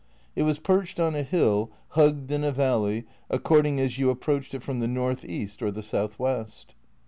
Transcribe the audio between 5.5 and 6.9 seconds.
or the south west.